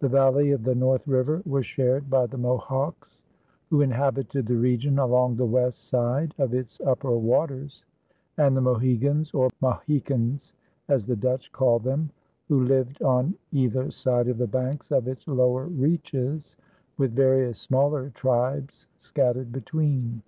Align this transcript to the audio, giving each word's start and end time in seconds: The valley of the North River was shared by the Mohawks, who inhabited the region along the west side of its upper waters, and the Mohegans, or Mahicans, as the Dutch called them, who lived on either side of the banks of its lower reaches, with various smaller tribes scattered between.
The 0.00 0.08
valley 0.10 0.50
of 0.50 0.64
the 0.64 0.74
North 0.74 1.08
River 1.08 1.40
was 1.46 1.64
shared 1.64 2.10
by 2.10 2.26
the 2.26 2.36
Mohawks, 2.36 3.22
who 3.70 3.80
inhabited 3.80 4.44
the 4.44 4.52
region 4.58 4.98
along 4.98 5.36
the 5.38 5.46
west 5.46 5.84
side 5.88 6.34
of 6.36 6.52
its 6.52 6.78
upper 6.82 7.16
waters, 7.16 7.82
and 8.36 8.54
the 8.54 8.60
Mohegans, 8.60 9.32
or 9.32 9.48
Mahicans, 9.62 10.52
as 10.88 11.06
the 11.06 11.16
Dutch 11.16 11.50
called 11.52 11.84
them, 11.84 12.10
who 12.48 12.64
lived 12.66 13.02
on 13.02 13.34
either 13.50 13.90
side 13.90 14.28
of 14.28 14.36
the 14.36 14.46
banks 14.46 14.90
of 14.92 15.08
its 15.08 15.26
lower 15.26 15.64
reaches, 15.64 16.54
with 16.98 17.14
various 17.14 17.58
smaller 17.58 18.10
tribes 18.10 18.86
scattered 18.98 19.52
between. 19.52 20.20